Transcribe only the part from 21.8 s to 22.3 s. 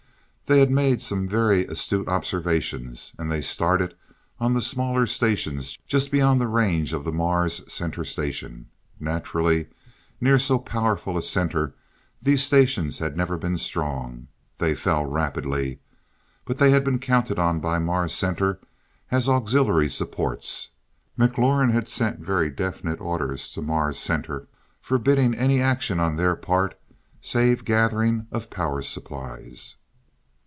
sent